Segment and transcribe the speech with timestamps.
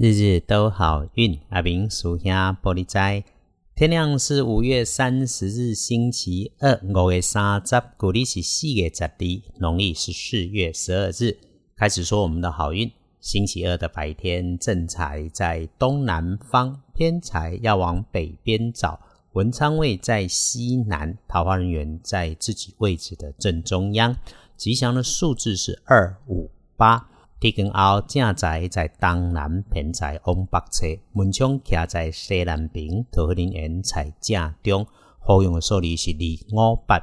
[0.00, 3.24] 日日都好运，阿明属下玻璃斋。
[3.74, 9.10] 天亮是五月三十日，星期二，五月三十，古历是四月十二，
[9.58, 11.36] 农历是四月十二日。
[11.74, 12.88] 开始说我们的好运。
[13.18, 19.00] 星期二的白天，正财在东南方，偏财要往北边找。
[19.32, 24.16] 文昌位在西南，桃花人员在自己位置的正中央。
[24.56, 27.04] 吉祥的数字是二五八。
[27.40, 34.86] 地根后正在在东南偏在往北侧，门窗徛在西南边，桃花林园在正中。
[35.20, 36.10] 好用的数字是
[36.56, 36.98] 二五八。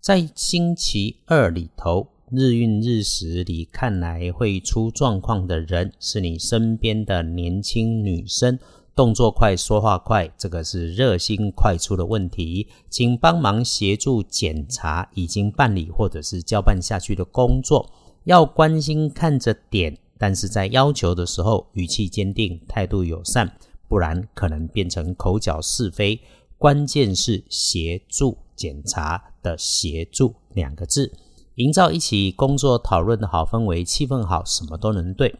[0.00, 8.58] 在星期二里头，日运日时里看来会出状况的人，是你身边的年轻女生，
[8.94, 17.90] 动作快，说话快，这个是热心快出的问题，请帮忙协助检查已经办理或者是交办下去的工作。
[18.26, 26.20] 要关心看着点，但是在要求的时候语气坚定，态度友善，不然可能变成口角是非。
[26.58, 31.12] 关键是协助检查的协助两个字，
[31.54, 35.32] 营造一起工作讨论的好氛围，气氛好，什么都能对。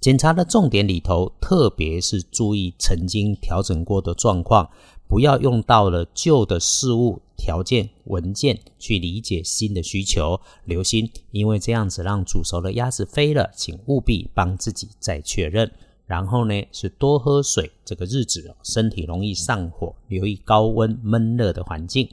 [0.00, 4.68] 检查的重点里头，特别是注意曾经调整过的状况。
[5.14, 15.70] 不要用到了旧的事物、条件、文件去理解新的需求，留心，因为这样子让煮熟的鸭子飞了，请务必帮自己再确认。
[16.04, 17.70] 然后呢，是多喝水。
[17.84, 22.08] 这个日子身体容易上火，留意高温闷热的环境。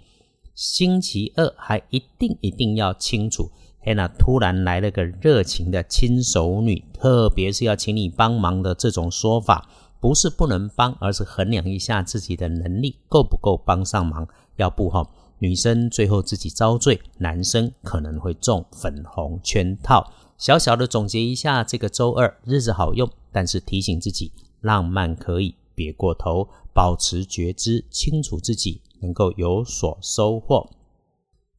[0.54, 3.50] 星期二还一定一定要清楚，
[3.80, 9.68] 嘿，那突然来了个热情的亲手女，特别是要请你帮忙的这种说法。
[10.02, 14.28] 不是不能帮，而是衡量一下自己的能力够不够帮上忙。
[14.58, 20.12] 要不哈，女生最后自己遭罪，男生可能会中粉红圈套。
[20.38, 30.68] 小小的总结一下，这个周二日子好用，但是提醒自己，浪漫可以别过头，保持觉知，清楚自己能够有所收获。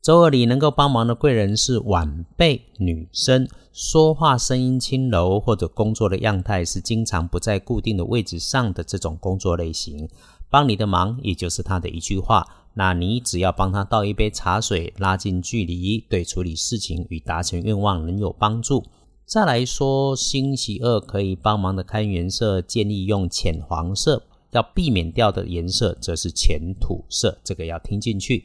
[0.03, 10.09] 周二里能够帮忙的贵人是晚辈女生，说话声音轻柔，或者工作的样态是经常不在固定的位置上的这种工作类型。
[10.51, 18.85] 帮你的忙，也就是他的一句话，那你只要帮他倒一杯茶水，拉近距离，对处理事情与达成愿望能有帮助。
[19.25, 24.21] 再来说，星期二可以帮忙的看颜色，建议用浅黄色，
[24.51, 28.45] 要避免掉的颜色则是浅土色，这个要听进去。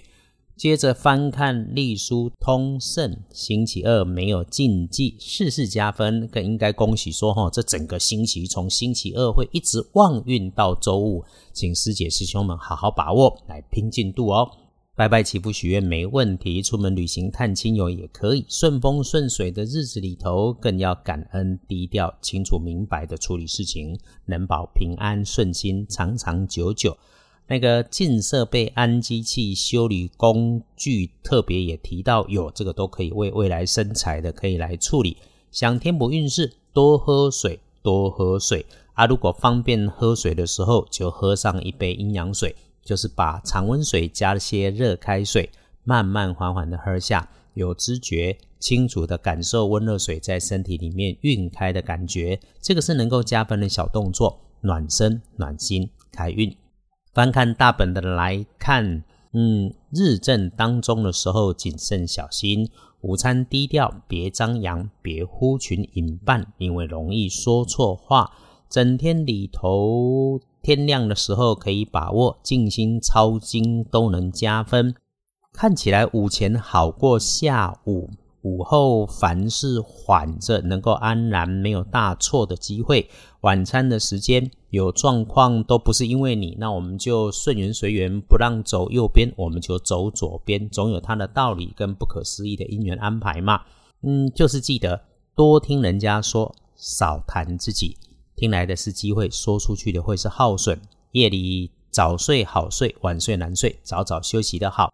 [0.58, 11.24] 接着翻看隶书通胜，星期二没有禁忌，事事加分，更应该恭喜说哈，这整个星期从星期二会一直旺运到周五，
[11.54, 14.50] 请师姐师兄们好好把握，来拼进度哦。
[14.96, 26.98] 拜拜祈福许愿没问题，出门旅行探亲友也可以，顺风顺水的日子里头，更要感恩低调、清楚明白的处理事情，能保平安顺心，长长久久。
[27.48, 35.16] 那个进设备、安机器、修理工具，特别也提到有这个都可以为未来生财的，可以来处理。
[35.50, 39.06] 想填补运势，多喝水，多喝水啊！
[39.06, 42.54] 如果方便喝水的时候，就喝上一杯阴阳水，
[42.84, 45.50] 就是把常温水加了些热开水，
[45.86, 56.54] 慢慢缓缓的喝下，有知觉，清楚的感受温热水在身体里面运开的感觉，这个是能够加分的小动作，暖身、暖心、开运。
[57.18, 62.70] 翻看大本的来看，嗯，日正当中的时候谨慎小心，
[63.02, 68.32] 午餐低调，别张扬，别呼群引伴，因为容易说错话。
[68.70, 74.94] 整天里头，天亮的时候可以把握，静心抄经都能加分。
[75.52, 78.12] 看起来午前好过下午。
[78.44, 83.10] 午后凡事缓着，能够安然，没有大错的机会。
[83.42, 93.62] 晚餐的时间有状况，都不是因为你，那我们就顺缘随缘，不让走右边，我们就走左边，总有它的道理跟不可思议的因缘安排嘛。
[94.02, 95.02] 嗯，就是记得
[95.36, 97.98] 多听人家说，少谈自己。
[98.36, 100.80] 听来的是机会，说出去的会是耗损。
[101.14, 104.94] 夜里早睡好睡，晚睡难睡，早早休息的好。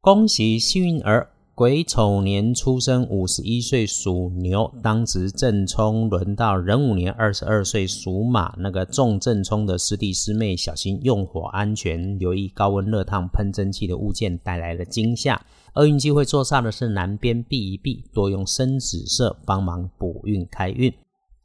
[0.00, 1.30] 恭喜幸运儿。
[1.56, 8.54] 癸丑年出生，五十一岁属牛，当值正冲，轮到壬午年二十二岁属马。
[8.58, 15.40] 那个重正冲的师弟师妹，小心用火安全，留意高温热烫喷蒸汽的物件带来的惊吓。
[15.76, 20.92] 厄运机会坐煞的是南边，避一避，多用深紫色帮忙补运开运。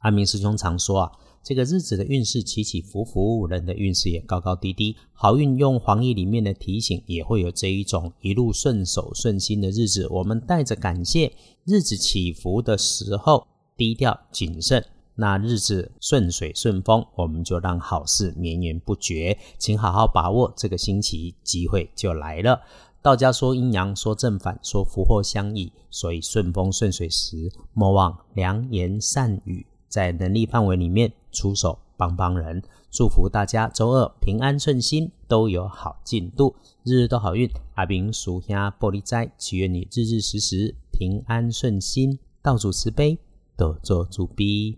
[0.00, 1.12] 阿明师兄常说啊。
[1.42, 4.94] 这个日子的运势起起伏伏，人的运势也高高低低。
[5.12, 10.06] 好运用黄历里面的提醒，也会有这一种一路顺手顺心的日子。
[10.08, 11.32] 我们带着感谢，
[11.64, 13.46] 日子起伏的时候
[13.76, 14.84] 低调谨慎。
[15.14, 19.36] 那日子顺水顺风，我们就让好事绵延不绝。
[19.58, 22.60] 请好好把握这个星期，机会就来了。
[23.02, 32.62] 道家说阴阳，说正反，说福祸相依，所以顺风顺水时，莫忘良言善语，在能力范围里面出手帮帮人。
[32.90, 37.50] 祝福大家周二平安顺心，都有好进度，日日都好运。
[37.74, 43.18] 阿明属下玻璃斋，祈愿你日日时时平安顺心，道主慈悲，
[43.56, 44.76] 多做主逼。